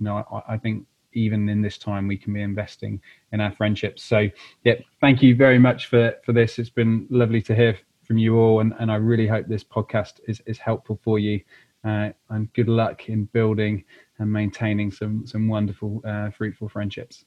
[0.00, 3.00] you know, I, I think even in this time we can be investing
[3.32, 4.02] in our friendships.
[4.02, 4.28] So,
[4.64, 6.58] yeah, thank you very much for for this.
[6.58, 10.20] It's been lovely to hear from you all, and, and I really hope this podcast
[10.26, 11.40] is is helpful for you
[11.84, 13.84] uh, and good luck in building
[14.18, 17.24] and maintaining some some wonderful, uh, fruitful friendships.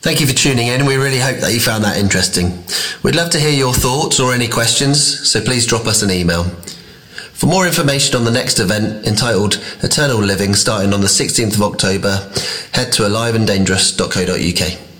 [0.00, 0.84] Thank you for tuning in.
[0.84, 2.64] We really hope that you found that interesting.
[3.02, 6.44] We'd love to hear your thoughts or any questions, so please drop us an email.
[7.42, 11.62] For more information on the next event entitled Eternal Living starting on the 16th of
[11.62, 12.30] October,
[12.70, 14.91] head to aliveanddangerous.co.uk.